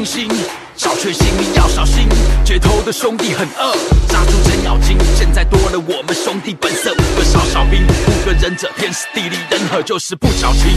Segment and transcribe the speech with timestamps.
[0.00, 0.30] 小星星，
[0.76, 2.08] 小确幸你要小心。
[2.42, 3.76] 街头的兄弟很恶，
[4.08, 4.96] 杀出程咬金。
[5.14, 10.72] 现在多了我们兄弟本色，五个少小兵，五个忍者，天时地利人和，就是不矫情，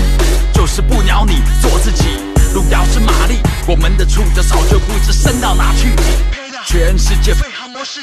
[0.53, 2.03] 就是不鸟你，做自己。
[2.53, 5.87] 路遥知马力，我们的触角早就不知伸到哪去。
[6.65, 7.33] 全世界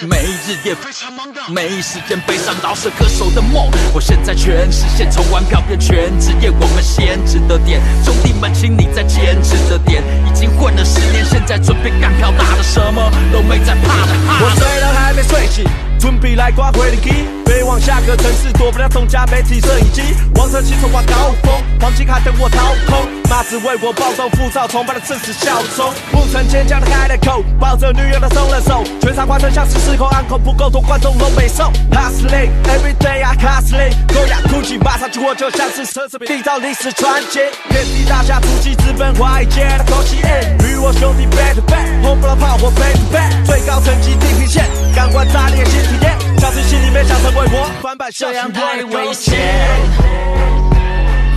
[0.06, 3.70] 每日夜非常忙的，没时间悲伤饶舌歌手的梦。
[3.94, 7.80] 我现在全实现，从玩票变全职业，我们先值得点。
[8.04, 10.02] 兄弟们，请你再坚持着点。
[10.26, 14.12] 已经混了十年，现在准备干票大的，什么都没在怕的。
[14.26, 15.64] 哈我虽然还没睡醒，
[16.00, 17.10] 准备来刮回力机，
[17.44, 20.02] 飞往下个城市，躲不了众家媒体摄影机。
[20.34, 25.92] 王者骑乘挂高峰，黄金卡等我掏空，马子为我暴动，浮躁崇拜的刺死笑冲。
[26.10, 31.70] 不曾坚强的开了口，抱着女友的松了手，全场观众像是失控，安口不够多，观众都没送。
[31.92, 37.40] Hustling every day I hustling，高雅酷气，马上去我就像是奢侈品，缔造历史传奇。
[37.68, 40.16] 遍地大侠，突击资本华尔街的口气，
[40.64, 46.06] 与我兄弟 back to back，轰不了炮火 back to back，最高层级地平线，感官炸裂新体验，
[46.38, 49.34] 小心心里面想成为我，翻版这样太危危险，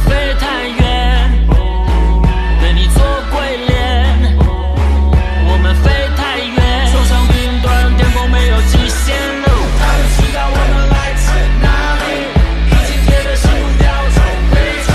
[0.05, 1.31] 飞太远，
[2.61, 3.71] 对你做鬼脸。
[5.49, 6.55] 我们飞太远，
[6.91, 9.47] 冲上云端，天空没有极限路。
[9.79, 11.25] 他们知道我们来自
[11.63, 12.05] 哪里，
[12.69, 14.21] 已经贴了心不掉走
[14.53, 14.53] 飞
[14.85, 14.87] 去。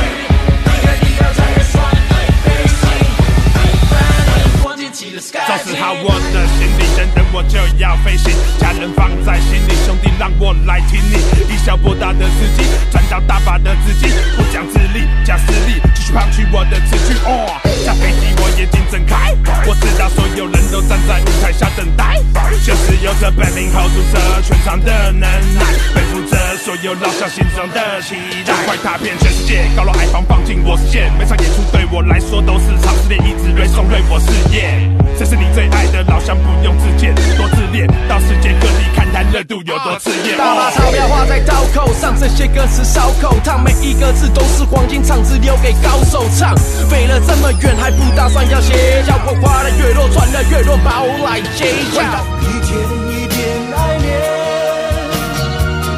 [0.65, 2.15] 离开地球，张开双的
[6.05, 6.88] 我的心里，等等
[7.33, 11.21] 我就要飞行，家人放在心里，兄弟让我来挺你。
[11.53, 17.15] 以小博大的司机，赚到大把的资金，不讲自立，讲实力，继续胖取我的词句。
[17.25, 19.35] 哦，下飞机我眼睛睁开，
[19.67, 22.17] 我知道所有人都站在舞台下等待，
[22.65, 25.61] 就是有着本领 hold 住这全场的能耐，
[25.95, 34.89] 背负着所有老乡心中的期待，快踏遍全世界，高楼矮房放进我视线，每场演出对我来说都是场试炼，一直锐送锐我事业。
[35.19, 40.37] 这是你最爱的老乡，不用自荐，多自恋，到世界各地看看热度有多炽烈。
[40.39, 46.55] 大把钞票花在刀口上，这些歌词烧口烫，每一个字都是黄金唱，只留给高手唱。
[46.89, 49.19] 飞了这么远，还不打算要歇脚？
[49.27, 52.01] 我花的越多，赚的越多，把我来揭晓。
[52.41, 52.79] 一天
[53.11, 53.43] 一点
[53.75, 54.07] 爱恋，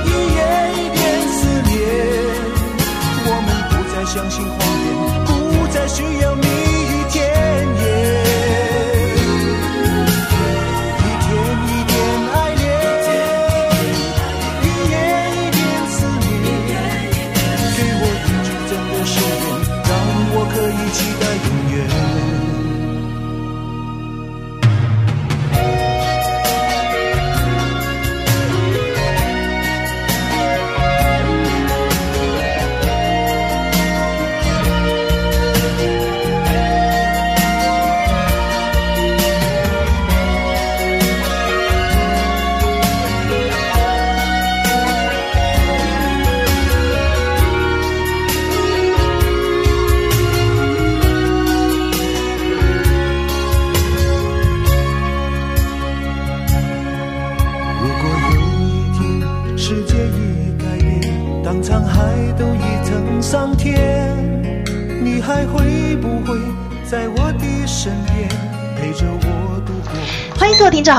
[0.06, 0.40] 一夜
[0.72, 0.98] 一点
[1.28, 1.76] 思念。
[3.26, 4.40] 我们不再相信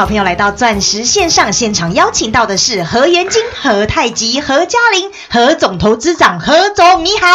[0.01, 7.27] 好朋友来到钻石线上现场，邀请到的是何元金、何太极、何嘉玲、何总投资长何总，你好。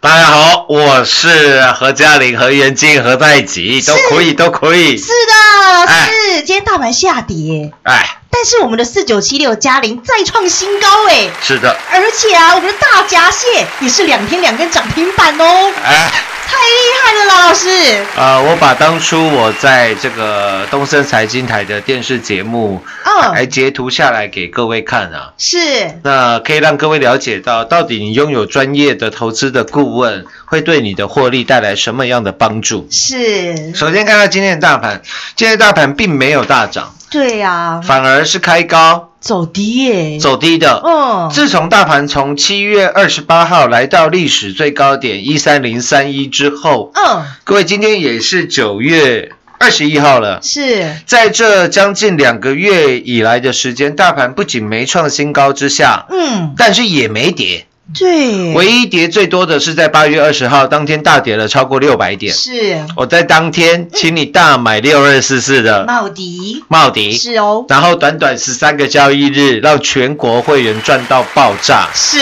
[0.00, 4.98] 大家好，我是何嘉玲、何元金、何太极，都可以，都可以。
[4.98, 6.10] 是的，哎。
[6.10, 16.10] 是今天大盘下跌，哎，但是我们的四九七六嘉陵再创新高哎，是的，而且啊，我们的大闸蟹也是两天两根涨停板哦，哎。
[16.52, 16.74] 太厉
[17.04, 17.68] 害了啦，老师！
[18.16, 25.32] 呃，我把当初我在这个东森财经台的电视节目，嗯来截图下来给各位看啊。
[25.38, 25.56] 是，
[26.02, 32.88] 那可以让各位了解到，到底你拥有专业的投资的顾问，会对你的获利带来什么样的帮助？
[32.90, 35.00] 是，首先看到今天的大盘，
[35.36, 39.08] 今天的大盘并没有大涨，对呀、反而是开高。
[39.20, 40.80] 走低耶，走低的。
[40.82, 50.40] 嗯，自从大盘从七月二十八号来到历史最高点一三零三一之后，嗯，各位今天也是九月二十一号了。
[50.42, 57.66] 是，在这将近两个月以来的时间，大盘不仅没创新高之下，嗯，但是也没跌。
[57.98, 62.32] 对，唯一跌最多的是在八月二十号当天大跌了超过六百点。
[62.32, 62.84] 是。
[62.96, 72.18] 我在当天请你大买六二四四的茂迪，茂迪，是哦，然后短短十三个交易日，让全国会员赚到爆炸，是。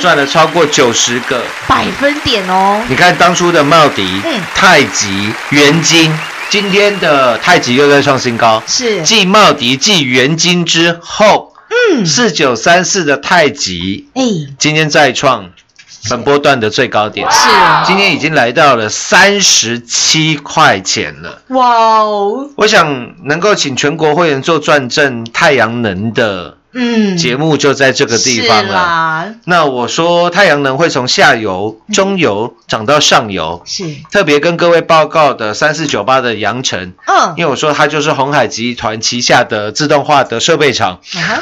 [0.00, 1.42] 赚了超过九十个。
[1.66, 4.40] 百分点哦，你看当初的茂迪、嗯。
[4.54, 6.12] 太极、元金，
[6.50, 8.62] 今天的太极又在创新高。
[8.66, 11.53] 是，继茂迪、继元金之后，
[12.00, 14.22] 嗯，四九三四的太极哎，
[14.58, 15.50] 今天再创
[16.10, 17.48] 本波段的最高点，是。
[17.48, 21.40] 啊，今天已经来到了三十七块钱了。
[21.48, 29.34] 哇哦，我想能够请全国会员做转正太阳能的嗯，节目，就在这个地方了。
[29.44, 41.00] 那我说太阳能会从下游、中游涨到上游，是，特别跟各位报告的三四九八的阳城，嗯，因为我说它就是红海集团旗下的自动化的设备厂，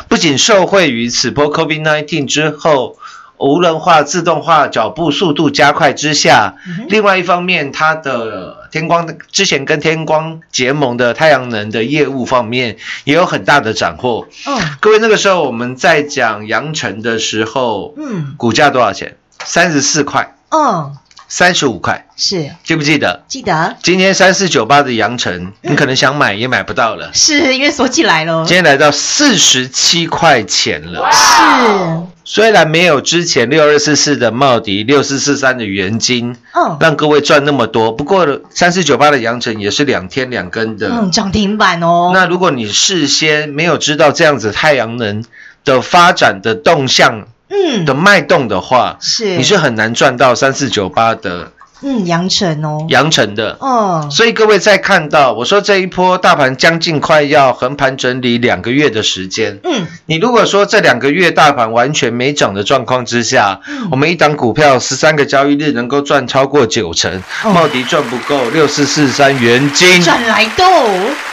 [0.09, 2.97] 不仅受惠于此波 COVID-19 之后。
[3.43, 6.55] 无人化、自动化脚步速度加快之下，
[6.89, 14.29] 另外一方面，它的天光之前跟天光结盟的太阳能的业务方面也有很大的斩获。
[14.47, 19.17] 嗯，各位，那个时候我们在讲阳城的时候，嗯，股价多少钱？
[19.45, 20.95] 三十四块、嗯，
[21.27, 23.25] 三十五块，是，记不记得？
[23.27, 23.77] 记得。
[23.83, 27.11] 今天三四九八的阳城，你可能想买也买不到了。
[27.13, 40.89] 是因为锁起来了，今天来到四十七块钱了，是，虽然没有之前六二四四的茂迪、六四四三的元金嗯，让各位赚那么多，不过三四九八的阳城也是两天两根的。
[40.89, 45.23] 嗯，涨停板哦，那如果你事先没有知道这样子太阳能
[45.63, 47.85] 的发展的动向嗯。
[47.85, 51.53] 的脉动的话，是，你是很难赚到三四九八的
[51.83, 53.57] 嗯，阳城哦，阳城的。
[53.61, 67.51] 嗯，所以各位在看到我说这一波大盘将近快要横盘整理两个月的时间，嗯，你如果说这两个月大盘完全没涨的状况之下，嗯我们一档股票十三个交易日能够赚超过九成，哦。
[67.53, 70.01] 茂迪赚不够，六四四三元金。
[70.03, 70.65] 赚来豆，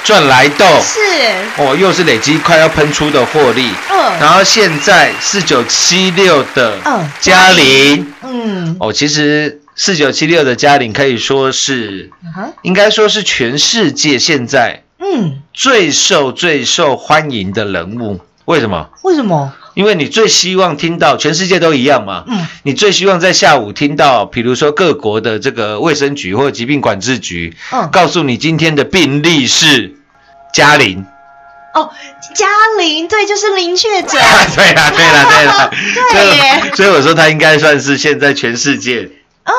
[0.03, 0.99] 赚来豆，是，
[1.57, 18.19] 哦，又是累积快要喷出的获利，嗯，然后现在四九七六的嗯嘉麟，嗯，哦，其实四九七六的嘉玲可以说是，啊，应该说是全世界现在嗯，最受最受欢迎的人物。
[18.43, 18.89] 为什么？
[19.03, 19.53] 为什么？
[19.75, 22.25] 因为你最希望听到，全世界都一样嘛。
[22.27, 29.95] 嗯，你最希望在下午听到，比如说各国的这个卫生局或者疾病管制局，嗯，告诉你今天的病例是
[30.53, 31.05] 嘉玲。
[31.73, 31.89] 哦，
[32.35, 32.47] 嘉
[32.79, 34.09] 玲，对，就是林确诊，
[34.57, 35.71] 对啦，对啦，对啦。
[36.11, 39.09] 对耶所以所以我说他应该算是现在全世界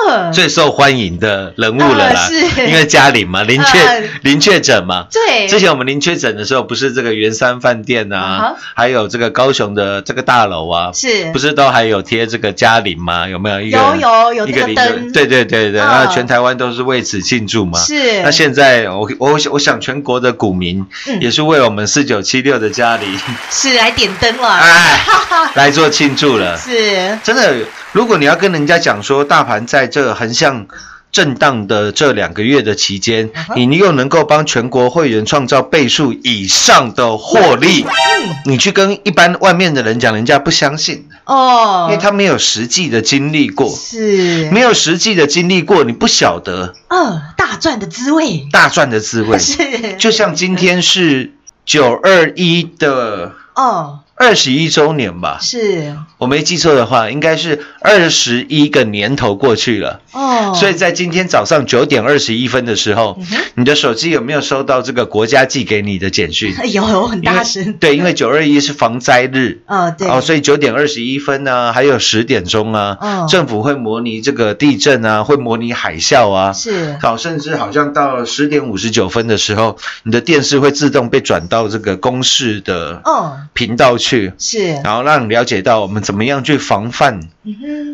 [0.09, 2.29] 嗯，最受欢迎的人物了啦。
[2.69, 4.11] 因为嘉玲嘛，林确、嗯。
[4.23, 5.07] 林确诊嘛。
[5.11, 11.31] 对，之前我们林确诊的时候，不是这个圆山饭店啊还有这个高雄的这个大楼啊，是。
[11.33, 13.29] 不是都还有贴这个嘉玲吗？
[13.29, 13.61] 有没有？
[13.61, 15.13] 一个有有有一个灯。
[15.13, 17.79] 对对对对，嗯那全台湾都是为此庆祝嘛。
[17.79, 21.21] 是，那现在我我我想全国的股民嗯。
[21.21, 23.19] 也是为我们四九七六的嘉玲，
[23.51, 25.01] 是来点灯了，哎，
[25.55, 26.57] 来做庆祝了。
[26.57, 27.55] 是，真的，
[27.93, 30.67] 如果你要跟人家讲说大盘在这横向
[31.11, 38.37] 震荡的这两个月的期间你又能够帮全国会员创造倍数以上的获利，嗯。
[38.47, 49.37] 你去跟一般外面的人讲，人家不相信，哦，因为他没有实际的经历过，是，没有实际的经历过，你不晓得嗯，大赚的滋味，大赚的滋味。
[49.41, 51.33] 是，就像今天是
[51.65, 60.03] 九二一的哦，二十一周年吧，是我没记错的话，应该是二十一个年头过去了。
[60.13, 66.55] 哦，所以在今天早上九点二十一分的时候，嗯你的手机有没有收到这个国家寄给你的简讯？
[66.71, 69.63] 有有很大声，对，因为九二一是防灾日。
[69.67, 73.27] 哦，对，哦，所以九点二十一分呢、还有十点钟啊，哦。
[73.29, 76.99] 政府会模拟这个地震啊，会模拟海啸啊，是。
[77.01, 87.21] 好，甚至好像到十点五十九分的时候，你的电视会自动被转到这个公视的嗯，频道去，是，然后让你了解到我们怎么样去防范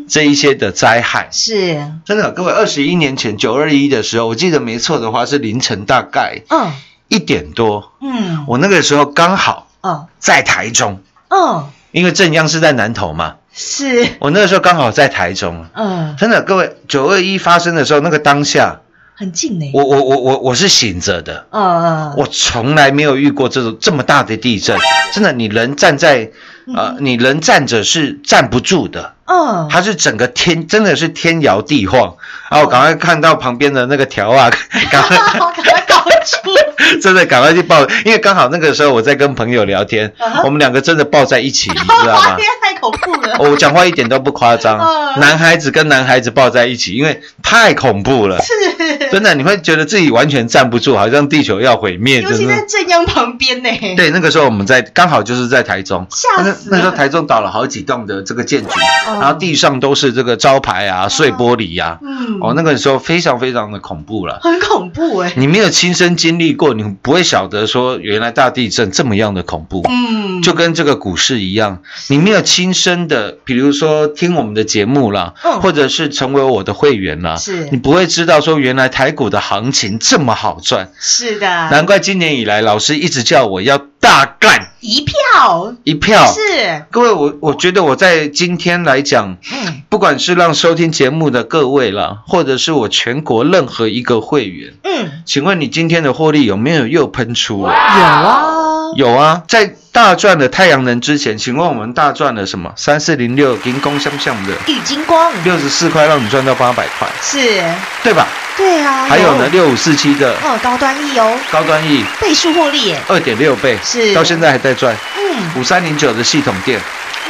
[0.09, 1.29] 这一些的灾害。
[1.31, 6.71] 是，真的，各位，二十一年前九二一的时候，我记得没错的话是凌晨大概嗯。
[7.09, 15.67] 一点多，嗯，我那个时候刚好嗯，在台中，嗯，因为正央是在南投嘛，是，我那个时候刚好在台中。
[15.75, 18.81] 嗯，真的，各位，九二一发生的时候，那个当下，
[19.19, 24.77] 很近呢，我我我我我是醒着的，呃，我从来没有遇过这种这么大的地震。
[25.11, 26.29] 真的，你人站在
[26.75, 32.15] 呃，你人站着是站不住的，嗯，它是整个天真的是天摇地晃。
[32.51, 34.51] 然后我赶快看到旁边的那个条啊，
[34.91, 36.37] 赶快， 赶快告诉，
[37.01, 42.37] 真的赶快去抱，因为刚好那个时候我在跟朋友聊天我们两个真的抱在一起，你知道吗？
[42.61, 45.19] 太恐怖了，我讲话一点都不夸张，嗯。
[45.19, 52.65] 男孩子跟男孩子抱在一起，因为太恐怖了，是，真的你会觉得自己完全站不住，好像地球要毁灭，尤其在。
[52.67, 56.05] 正央旁边呢，，对，那个时候我们在刚好就是在台中，
[56.37, 56.77] 那吓死了。
[56.77, 58.69] 那时候台中倒了好几栋的这个建筑，
[59.07, 59.19] 哦。
[59.21, 64.39] 然后地上都是这个招牌啊、碎玻璃呀、嗯，哦，那个时候非常非常的恐怖了。
[64.43, 69.83] 很恐怖哎，你没有亲身经历过，你不会晓得说原来大地震这么样的恐怖。
[69.89, 75.61] 嗯，就跟这个股市一样，你没有亲身的，比如说听我们的节目啦，嗯。
[75.61, 77.67] 或者是成为我的会员啦，是。
[77.71, 84.73] 你不会知道说原来台股的行情这么好赚，是的，难怪今年以来老师一直叫我要大干。
[84.79, 85.73] 一票。
[85.83, 86.25] 一票。
[86.33, 89.81] 是，各位，我我觉得我在今天来讲，嗯。
[89.89, 97.71] 不管是让收听节目的各位啦，或者是我全国任何一个会员，嗯，请问你今天的获利有没有又喷出了？
[97.71, 98.56] 有啊，
[98.95, 102.71] 有啊，在大赚的太阳能之前，请问我们大赚了什么？
[102.75, 104.53] 三四零六银工相向的。
[104.67, 105.31] 玉金光。
[105.43, 107.63] 六十四块，让你赚到八百块，是，
[108.03, 108.27] 对吧？
[108.55, 110.33] 对啊，还有呢，六五四七的。
[110.43, 114.13] 哦，高端 E 哦，高端 E 倍数获利耶，二点六倍，是。
[114.13, 114.95] 到现在还在赚。
[115.15, 116.79] 嗯，五三零九的系统店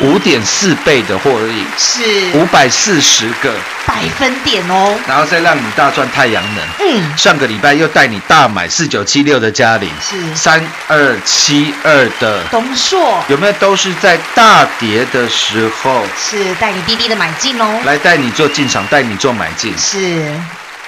[0.02, 2.02] 五点四倍的获利，是。
[2.38, 3.52] 五百四十个，
[3.86, 6.64] 百分点哦，然后再让你大赚太阳能。
[6.80, 10.36] 嗯，上个礼拜又带你大买四九七六的嘉玲，是。
[10.36, 13.24] 三二七二的，东硕。
[13.28, 16.04] 有没有都是在大跌的时候？
[16.16, 19.76] 是带你滴滴的买进哦，来带你做进场，带你做买进？
[19.78, 20.32] 是，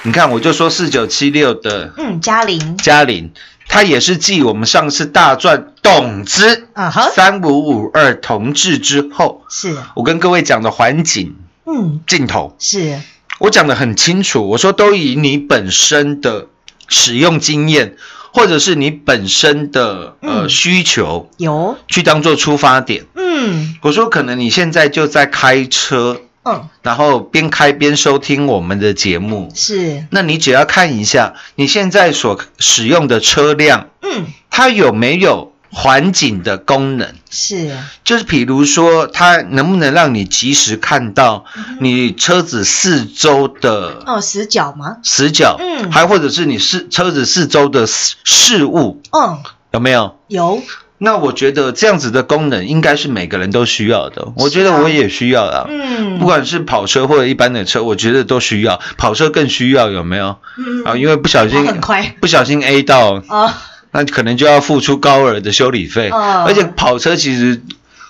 [0.02, 3.30] 你看，我就说四九七六的嗯，嘉玲，嘉陵，
[3.70, 13.00] 它也是继我们上次大赚董资啊哈，三五五二同志之后，是，我跟各位讲的环景嗯，镜头，是，
[13.38, 16.48] 我讲的很清楚，我说都以你本身的
[16.88, 17.94] 使用经验，
[18.32, 20.48] 或者是你本身的呃嗯。
[20.48, 23.06] 需求有，去当做出发点。
[23.14, 23.76] 嗯。
[23.82, 34.26] 我说可能你现在就在开车，嗯，然后边开边收听我们的节目，是，那你只要看一下你现在所使用的车辆，嗯。
[34.52, 37.14] 它有没有环景的功能。
[37.30, 41.44] 是，就是比如说，它能不能让你及时看到
[41.78, 44.96] 你车子四周的哦，死角吗？
[45.04, 45.92] 死角，嗯。
[45.92, 49.00] 还或者是你四车子四周的事事物。
[49.12, 49.38] 嗯，
[49.70, 50.18] 有没有？
[50.26, 50.60] 有，
[51.02, 55.64] 那我觉得这样子的功能应该是每个人都需要的，我觉得我也需要啊。
[55.66, 58.78] 嗯，不管是跑车或者一般的车，我觉得都需要。
[58.98, 60.36] 跑车更需要，有没有？
[60.58, 63.50] 嗯啊，因为不小心跑很快不小心 A 到，哦，
[63.92, 66.10] 那可能就要付出高额的修理费。
[66.10, 67.62] 哦而且跑车其实，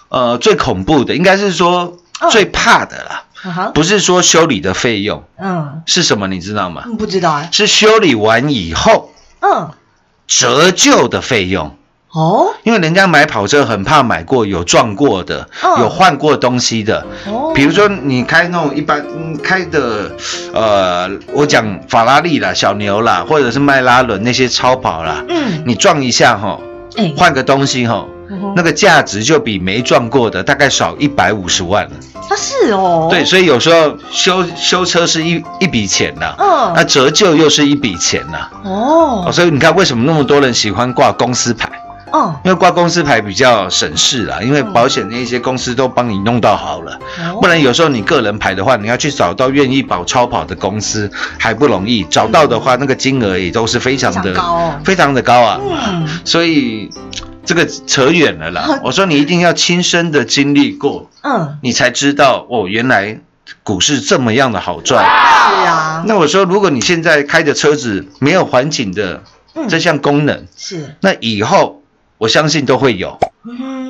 [0.09, 6.83] 呃，最恐怖的应该是说哦最怕的啦，不是说修理的费用嗯，是什么，你知道吗？
[6.87, 9.71] 嗯不知道啊，是修理完以后嗯，
[10.27, 11.77] 折旧的费用。
[12.13, 15.81] 哦，因为人家买跑车很怕买过有撞过的，嗯。
[15.81, 17.07] 有换过东西的。
[17.27, 20.11] 哦，比如说你开那种一般嗯开的，
[20.53, 26.59] 呃，我讲法拉利啦、小牛啦，或者是迈拉伦那些超跑啦，嗯，你撞一下哈，
[26.97, 31.93] 哎，换个东西哈，嗯那个价值就比没撞过的大概少一百五十万了。
[32.29, 36.73] 啊是哦，对，，所以有时候修修车是一一笔钱呐，嗯。
[36.75, 38.49] 那折旧又是一笔钱呐。
[38.65, 39.25] 哦。
[39.27, 41.71] 哦，，所以你看为什么那么多人喜欢挂公司牌？
[42.13, 46.99] 嗯，因为挂公司牌比较省事啦，因为保险那些公司都帮你弄到好了，
[47.33, 47.41] 哦。
[47.41, 54.81] 不然有时候你个人牌的话，你要去找到愿意保超跑的公司还不容易，找到的话，那个金额也都是非常的非常高哦。
[54.85, 55.61] 非常的高啊。
[55.61, 56.91] 嗯，所以
[57.45, 58.81] 这个扯远了啦。
[58.83, 63.19] 我说你一定要亲身的经历过，嗯，你才知道哦，原来
[63.63, 65.05] 股市这么样的好赚。
[65.05, 69.23] 是啊，那我说，如果你现在开的车子没有环景的
[69.55, 69.69] 嗯。
[69.69, 71.80] 这项功能，是，那以后
[72.21, 73.19] 我相信都会有。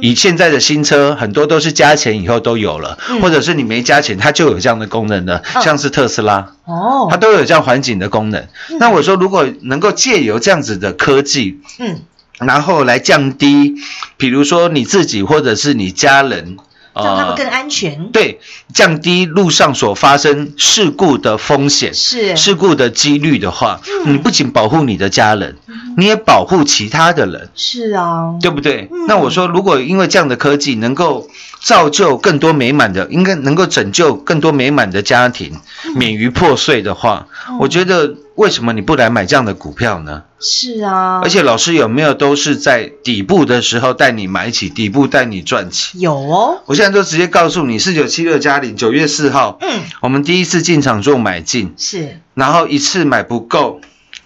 [0.01, 3.21] 以现在的新车，很多都是加钱以后都有了，嗯。
[3.21, 7.09] 或者是你没加钱，它就有这样的功能的，嗯像是特斯拉，哦。
[7.11, 8.47] 它，都有这样环境的功能。
[8.79, 12.03] 那我说，如果能够借由这样子的科技，嗯，
[12.39, 13.75] 然后来降低，
[14.17, 18.41] 比如说你自己或者是你家人，呃让他们更安全，对，
[18.75, 21.95] 降低路上所发生事故的风险。
[21.95, 25.57] 是，事故的几率的话，嗯你不仅保护你的家人，
[25.97, 27.49] 你也保护其他的人。
[27.55, 28.89] 是啊，对不对？
[28.93, 31.29] 嗯那我说，如果因为这样的科技能够
[31.61, 35.53] 造就更多美满的，应该能够拯救更多美满的家庭，
[35.97, 40.25] 免于破碎的话，嗯我觉得为什么你不来买这样的股票呢？
[40.39, 45.99] 是啊，而且老师有没有都是在底部的时候带你买起，底部带你赚起？
[45.99, 52.21] 有哦，我现在就直接告诉你，四九七六加零，九月四号，嗯，我们第一次进场做买进，是。
[52.35, 53.83] 然后一次买不够，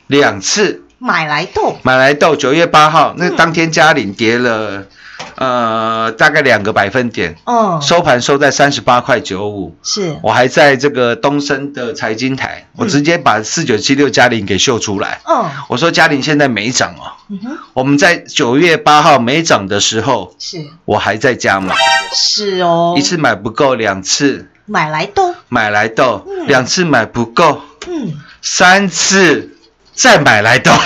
[0.06, 3.36] 两次买来豆，买来豆，九月八号那嗯。
[3.36, 4.86] 当天嘉领跌了，
[5.36, 9.76] 呃，大概两个百分点，嗯，收盘收在三十八块九五。
[9.82, 15.20] 是，我还在这个东升的财经台，我直接把四九七六嘉玲给秀出来。
[15.24, 20.64] 嗯，我说嘉玲现在没涨哦，嗯哼，我们在九月八号没涨的时候，是。
[20.84, 21.74] 我还在加码，
[22.12, 24.48] 是哦，一次买不够，两次。
[24.66, 26.46] 买来豆，买来豆，嗯。
[26.46, 29.53] 两次买不够，嗯，三次
[29.94, 30.72] 再买来的。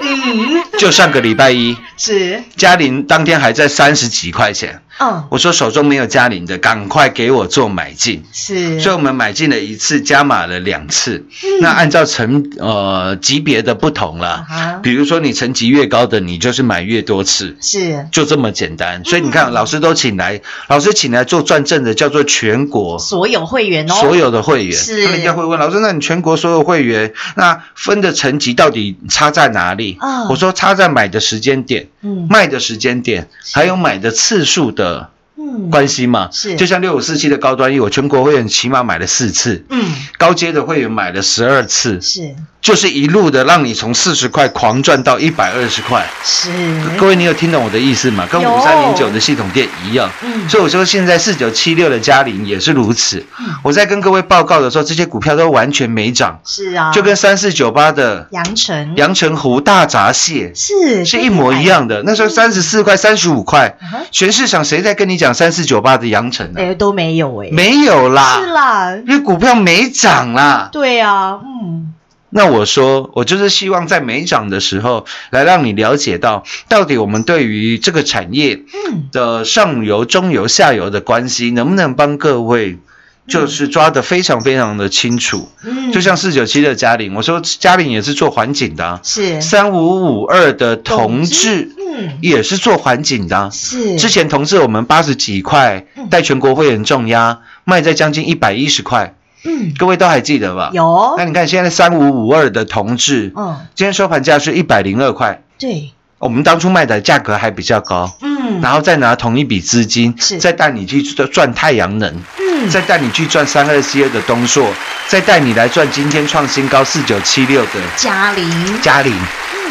[0.00, 8.24] 嗯，就上个礼拜一，是，嘉玲当天还在三十几块钱，嗯，我说手中没有嘉玲的，赶快给我做买进。
[8.32, 11.24] 是，所以我们买进了一次，加码了两次。
[11.44, 11.60] 嗯。
[11.60, 17.56] 那按照层呃级别的不同啦，啊比如说你层级越高的，你就是买越多次。
[17.60, 18.06] 是。
[18.10, 19.30] 就这么简单，所以你嗯。
[19.30, 24.76] 看，老师都请来，老师请来做转正的，叫做全国所有会员哦，所有的会员。
[24.76, 25.04] 是。
[25.04, 29.96] 那人家会问老师，那你全国所有会员，那分的层级到底差在哪里？
[30.00, 32.26] 啊我说差在买的时间点、嗯。
[32.28, 34.87] 卖的时间点，还有买的次数的
[35.36, 35.70] 嗯。
[35.70, 36.28] 关系嘛。
[36.32, 36.56] 是。
[36.56, 39.94] 就像六五四七的高端 E，我全国会员起码买了四次，嗯。
[40.18, 42.34] 高阶的会员买了十二次，是
[42.68, 46.06] 就是一路的让你从四十块狂赚到一百二十块。
[46.22, 46.50] 是，
[46.98, 48.26] 各位，你有听懂我的意思吗？
[48.30, 50.10] 跟五三零九的系统店一样。
[50.22, 50.46] 嗯。
[50.50, 53.24] 所以我说现在四九七六的嘉玲也是如此。
[53.40, 53.46] 嗯。
[53.62, 58.92] 我在跟各位报告的时候，这些股票都完全没涨，是啊，就跟三四九八的阳城。
[58.96, 60.52] 阳澄湖大闸蟹。
[60.54, 62.02] 是是一模一，样的。
[62.04, 63.78] 那时候三十四块、三十五块。
[64.10, 66.60] 全市场谁在跟你讲三四九八的阳城呢？
[66.60, 68.38] 哎都没有哎，没有啦。
[68.38, 70.68] 是啦，啦，因为股票没涨啦。
[70.70, 71.94] 对啊，嗯
[72.30, 79.08] 那我说，我就是希望在没涨的时候，来让你了解到，到底我们对于这个产业嗯。
[79.12, 82.78] 的上游、中游、下游的关系，能不能帮各位
[83.26, 85.50] 就是抓得非常非常的清楚？
[85.64, 89.40] 嗯，就像四九七的嘉玲，我说嘉玲也是做环境的、啊，是。
[89.40, 92.18] 三五五二的同志嗯。
[92.20, 93.96] 也是做环境的啊、是。
[93.96, 96.08] 之前同志我们八十几块嗯。
[96.08, 99.14] 带全国会员重压，卖在将近一百一十块，
[99.44, 100.70] 嗯各位都还记得吧？。
[100.72, 101.14] 有。
[101.16, 103.66] 那你看现在三五五二的同志，嗯。
[103.74, 105.92] 今天收盘价是一百零二块，对。
[106.18, 108.60] 我们当初卖的价格还比较高，嗯。
[108.60, 110.38] 然后再拿同一笔资金，是。
[110.38, 112.68] 再带你去赚太阳能，嗯。
[112.68, 114.72] 再带你去赚三二 C 二的东硕，
[115.06, 119.14] 再带你来赚今天创新高四九七六的嘉玲嘉玲，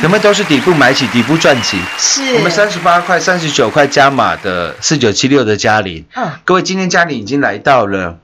[0.01, 1.77] 有没有都是底部买起，底部赚起？
[1.97, 2.35] 是。
[2.35, 6.31] 我们三十八块、三十九块加码的四九七六的嘉玲，嗯。
[6.45, 8.17] 各位今天嘉玲已经来到了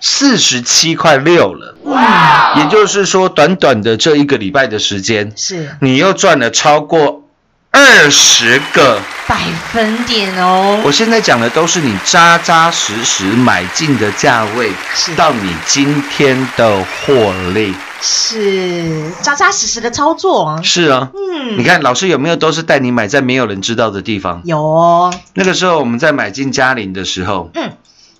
[0.00, 5.76] 四十七块六了，哇也就是说，短短的这一个礼拜的时间，是。
[5.80, 7.24] 你又赚了超过
[7.70, 9.00] 二十个。
[9.26, 9.38] 百
[9.72, 17.74] 分点哦，我现在讲的都是你扎扎实实买进的价位是，到你今天的获利。
[18.00, 19.10] 是。
[19.20, 21.58] 扎扎实实的操作啊，是啊，嗯。
[21.58, 24.40] 你看老师有没有都是带你买在没有人知道的地方？
[24.44, 24.58] 有。
[24.58, 27.72] 哦，那个时候我们在买进嘉陵的时候，嗯。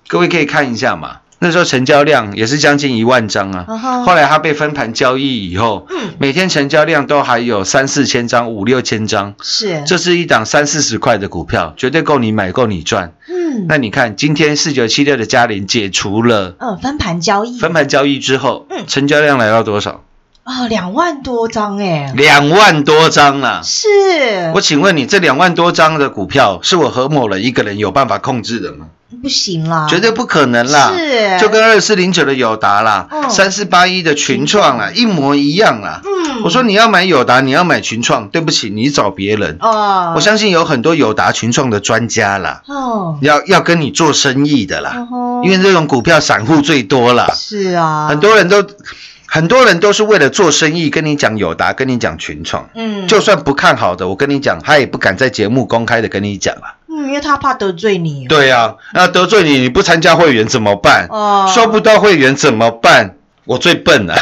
[0.09, 1.19] 各位可以看一下嘛。
[1.40, 3.64] 那时候成交量也是将近一万张啊。
[4.05, 13.12] 后来它被分盘交易以后，嗯每天成交量都还有三四千张、五六千张，是这是一档三四十块的股票，绝对够你买，够你赚。
[13.29, 20.05] 嗯那你看，今天四九七六的嘉陵解除了嗯分盘交易分盘交易之后，嗯成交量来到多少？
[20.44, 23.61] 啊两万多张哎，两万多张啦。
[23.62, 23.79] 是
[24.55, 28.87] 我请问你，这两万多张的股票是我何某人一个人有办法控制的吗？
[29.23, 31.38] 不行啦，绝对不可能啦，是。
[31.40, 36.01] 就跟二四零九的友达啦嗯，三四八一的群创啦，一模一样啦。
[36.05, 36.42] 嗯。
[36.44, 39.57] 我说你要买友达，你要买群创，对不起，你找别人。
[39.61, 48.64] 哦，我相信有很多友达群创的专家啦，哦，要要跟你做生意的啦，哦因为这种股票散户最多啦，是啊，很多人都
[49.27, 52.68] 很多人都是为了做生意跟你讲友达，跟你讲群创。
[52.75, 56.78] 嗯，就算不看好的，我跟你讲，他也不敢在节目公开的跟你讲啊。
[56.98, 61.06] 嗯，因为他怕得罪你，对呀、那得罪你，你不参加会员怎么办？
[61.11, 63.14] 哦收不到会员怎么办？
[63.44, 64.14] 我最笨了，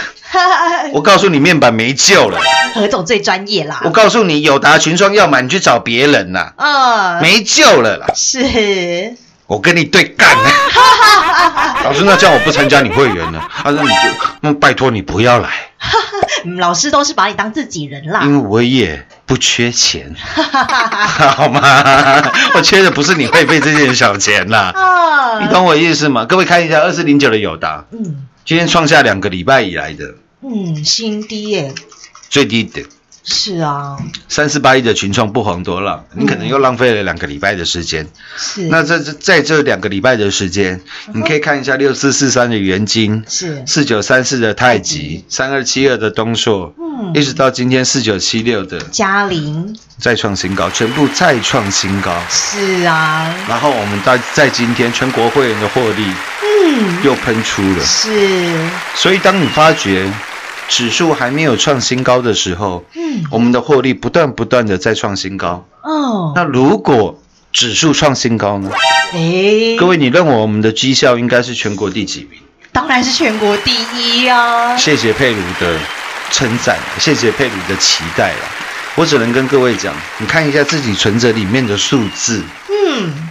[0.93, 2.39] 我告诉你，面板没救了。
[2.75, 8.07] 何总最专业啦我，告诉你，友达群创要买，你去找别人啦，嗯，没救了啦。
[8.15, 10.51] 是，我跟你对干了。
[11.85, 13.49] 老师，那这样我不参加你会员了。
[13.51, 13.95] 他说你就，
[14.41, 15.51] 那拜托你不要来，
[16.45, 21.61] 嗯 老师都是把你当自己人啦，因为我也不缺钱， 好吗？
[22.55, 24.73] 我缺的不是你会费这点小钱啦。
[24.75, 26.25] 啊，你懂我意思吗？
[26.25, 31.73] 各位看一下二四零九的友达，嗯今天创下两个礼拜以来的嗯，新低耶，
[32.29, 32.87] 最低点。
[33.29, 33.97] 是啊，
[34.29, 38.07] 三四八一的群创不遑多让，你可能又浪费了两个礼拜的时间。
[38.37, 40.81] 是，那这这在这两个礼拜的时间，
[41.13, 47.13] 你可以看一下六四四三的元金，是，四九三四的太极，三二七二的东硕，嗯。
[47.15, 52.17] 一直到今天四九七六的嘉玲，再创新高，全部再创新高。
[52.31, 56.05] 是啊，然后我们到在今天全国会员的获利
[56.43, 58.57] 嗯，又喷出了，是，
[58.95, 60.11] 所以当你发觉
[60.69, 65.67] 指数还没有创新高的时候，嗯，我们的获利不断不断的在创新高。
[65.83, 68.71] 哦，那如果指数创新高呢？
[69.13, 72.41] 哎，各位，你认为我们的绩效应该是全国第几名？
[72.73, 75.79] 当然是全国第一啊，谢谢佩鲁的
[76.31, 78.39] 称赞，谢谢佩鲁的期待了。
[78.97, 83.31] 我只能跟各位讲，你看一下自己存折里面的数字，嗯，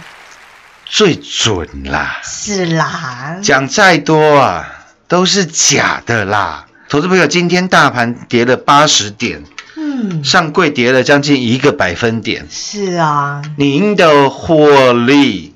[0.84, 2.18] 最准啦。
[2.24, 4.66] 是啦，讲再多啊，
[5.06, 6.64] 都是假的啦。
[6.88, 9.42] 投资朋友，今天大盘跌了八十点，
[9.76, 15.52] 嗯，上柜跌了将近一个百分点，是啊，您的获利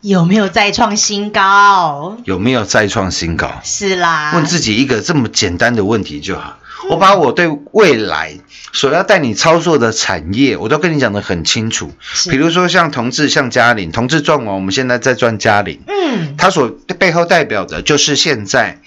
[0.00, 2.16] 有没有再创新高？
[2.24, 3.60] 有没有再创新高？
[3.62, 6.58] 是啦，问自己一个这么简单的问题就好。
[6.88, 8.38] 我把我对未来
[8.72, 11.92] 所要带你操作的产业，我都跟你讲得很清楚。
[12.00, 18.80] 是比如说像同志，像嘉玲，同志赚完，我们现在在赚嘉玲，嗯，它所背后代表的就是现在，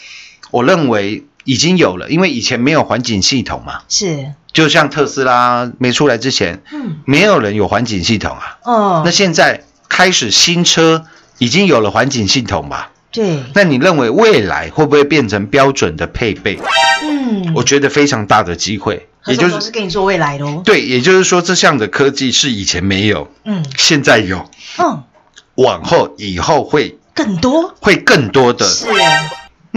[0.52, 8.58] 我认为已经有了，因为以前没有环境系统嘛，是，就像特斯拉没出来之前，嗯，没有人有环境系统啊。
[8.64, 11.06] 哦，那现在开始新车
[11.38, 12.92] 已经有了环境系统吧？
[13.12, 16.60] 对，那你认为未来会不会变成标准的配备？
[17.04, 23.64] 嗯，我觉得非常大的机会，也就是是跟你说未来的哦，对，也就是说这项的科技是以前没有，嗯。
[23.78, 25.04] 现在有，嗯，
[25.56, 27.74] 往后以后会更多？
[27.80, 28.66] 会更多的。
[28.66, 28.88] 是，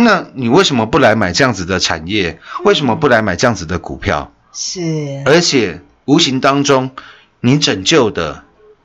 [0.01, 2.39] 那你为什么不来买这样子的产业？
[2.65, 4.33] 为什么不来买这样子的股票？
[4.53, 6.93] 是，而且无形当中，
[7.41, 8.45] 你拯救的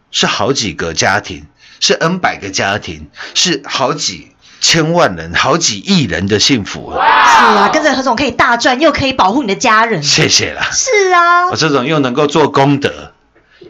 [0.10, 1.46] 是好几个家庭，
[1.80, 6.98] 是 N 百个家庭，是好几千万人、好几亿人的幸福啊！
[6.98, 10.68] 是啊，跟着何总可以大赚，又可以保护你的家人，谢谢啦。
[10.72, 13.13] 是啊我，这种又能够做功德，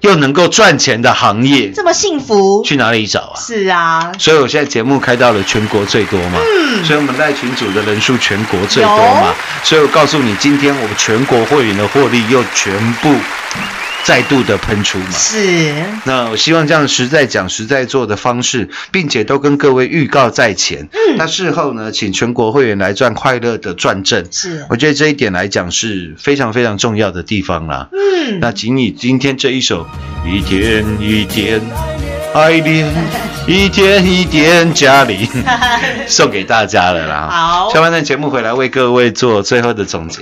[0.01, 3.39] 又能够赚钱的行业，这么幸福，去哪里找啊？
[3.39, 6.83] 是啊，所以我现在节目开到了全国最多嘛，嗯。
[6.83, 13.13] 所以我们带群组的人数全国最多嘛，所以我告诉你，今天我们全国会员的获利又全部
[14.03, 15.11] 再度的喷出嘛。
[15.11, 15.73] 是，
[16.05, 20.87] 那我希望这样实在讲、实在做的方式，并且都跟各位预告在前。
[20.91, 24.25] 嗯那事后呢，请全国会员来赚快乐的转正。
[24.31, 27.87] 是，我觉得这一点来讲是非常非常重要的地方啦。
[27.91, 29.87] 嗯，那请你今天这一首
[30.27, 31.61] 《一天一天
[32.33, 32.87] 爱恋》，
[33.47, 35.29] 一天一天嘉玲，
[36.07, 37.29] 送给大家了啦。
[37.29, 40.21] 好下半段节目回来为各位做最后的总结。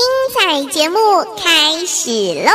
[0.00, 0.96] 精彩节目
[1.36, 2.10] 开始
[2.42, 2.50] 喽！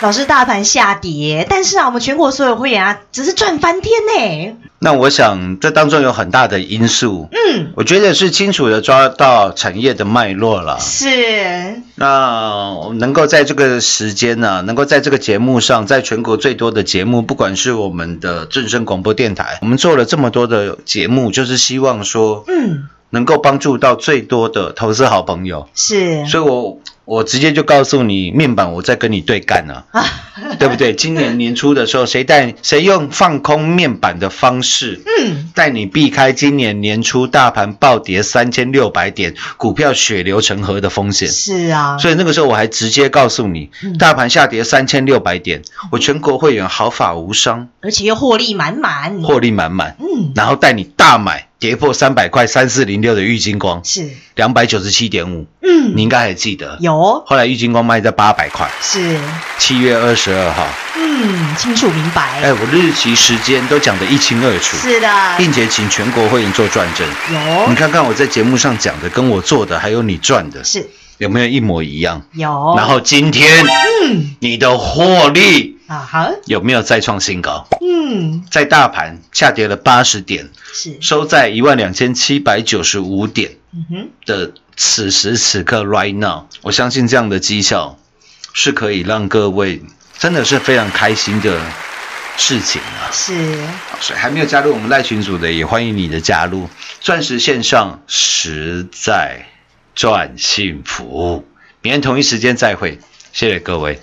[0.00, 4.56] 老师，大盘下跌，但是啊，我们全国所有会员啊，只是赚翻天呢。
[4.78, 10.78] 那我想这当中有很大的因素，嗯，我觉得是清楚的抓到产业的脉络了。
[10.78, 25.68] 是，那我们能够在这个时间呢、能够在这个节目上，在全国最多的节目，不管是我们的正声广播电台，我们做了这么多的节目，就是希望说嗯，能够帮助到最多的投资好朋友。
[25.74, 26.26] 是。
[26.26, 30.04] 所以我我直接就告诉你，面板我在跟你对干呢、啊，
[30.60, 30.94] 对不对？
[30.94, 41.28] 今年年初的时候，谁带谁用放空面板的方式，嗯，带你避开今年年初大盘暴跌三千六百点，股票血流成河的风险。
[41.30, 56.78] 是啊，所以那个时候我还直接告诉你，大盘下跌三千六百点，我全国会员毫发无伤，而且又获利满满，获利满满，嗯，然后带你大买跌破三百块三四零六的玉金光，是，两百九十七点五，嗯，你应该还记得。
[56.80, 57.24] 有。
[57.26, 59.18] 后来玉金光卖在八百块，是，
[59.58, 60.66] 七月二十二号，
[60.96, 67.06] 嗯，清楚明白，哎，我日期时间都讲得一清二楚，是的，并且请全国会员做转正。
[67.34, 67.68] 有。
[67.68, 70.88] 你看看我在节目上讲的，跟我做的，还有你赚的，是。
[71.18, 72.22] 有没有一模一样？
[72.34, 73.66] 有，然后今天
[74.04, 74.36] 嗯。
[74.38, 77.66] 你的获利啊好，有没有再创新高？
[77.80, 83.52] 嗯，在大盘下跌了八十点，是，收在一万两千七百九十五点
[84.26, 87.98] 的此时此刻，right now，我相信这样的绩效
[88.52, 89.82] 是可以让各位
[90.18, 91.58] 真的是非常开心的
[92.36, 93.08] 事情啊！
[93.10, 93.56] 是，
[93.98, 96.68] 所以还没有加入我们赖群组的，也欢迎你的加入。
[97.00, 99.46] 钻石线上实在
[99.94, 101.46] 赚幸福，
[101.80, 102.98] 明天同一时间再会，
[103.32, 103.98] 谢谢各位。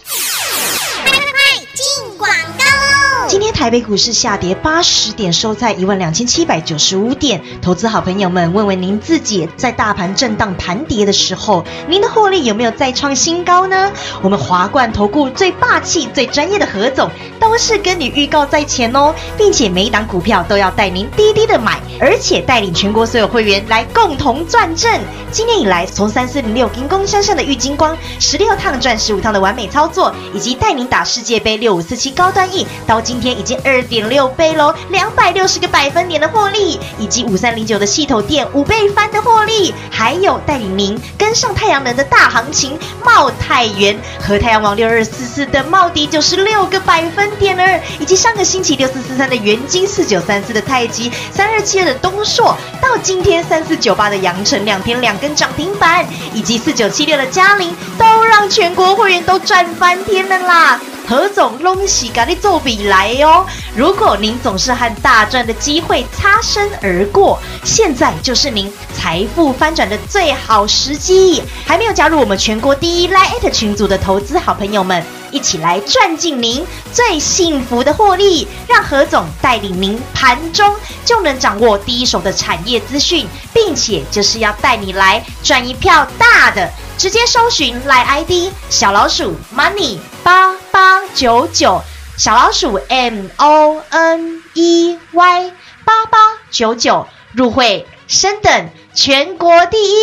[3.35, 3.44] 今天。
[3.55, 7.41] 台北股市下跌八十点，收在一万两千七百九十五点。
[7.61, 13.93] 投资好朋友们，问问您自己，在大盘震荡盘跌的时候，您的获利有没有再创新高呢？
[14.21, 24.91] 我们华冠投顾最霸气、最专业的何总，都是跟你预告在前哦，并且每一档股票都要带您滴滴的买，而且带领全国所有会员来共同赚正。
[25.31, 60.79] 今年以来，从三四零六金光山上的玉金光，十六趟赚十五趟的完美操作，以及带您打世界杯六五四七高端 E，到今天已经二点六倍喽，两百六十个百分点的获利，以及五三零九的系统店五倍翻的获利，还有带领您跟上太阳能的大行情，茂太元和太阳王六二四四的茂迪九十六个百分点儿，以及上个星期六四四三的元金四九三四的太极三二七二的东硕，到今天三四九八的阳城两天两根涨停板，以及四九七六的嘉玲，都让全国会员都赚翻天了啦！
[61.07, 63.45] 何总恭喜咖喱做比来哦！
[63.75, 71.43] 如果您总是和大赚的机会擦身而过，现在就是您财富翻转的最好时机。
[71.63, 80.73] 还没有加入我们全国第一 Line 群组的投资好朋友们，一起来赚进您最幸福的获利，让何总带领您盘中
[81.05, 86.67] 就能掌握第一手的产业资讯，并且就是要带你来赚一票大的。
[86.97, 88.31] 直接搜寻 lie ID
[88.69, 91.79] 小老鼠 money 八八九九，
[92.17, 95.51] 小老鼠 M O N E Y
[95.85, 96.17] 八八
[96.49, 99.95] 九九，入会升等全国第一。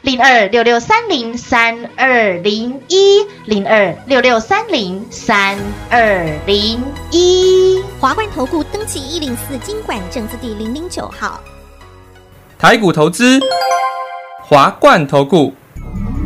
[0.00, 5.56] 零二六六三零三二零一零二六六三零三
[5.88, 7.80] 二零一。
[8.00, 11.40] 华冠投顾登记一零四经管证字第零零九号。
[12.58, 13.38] 台股投资，
[14.42, 15.54] 华冠投顾。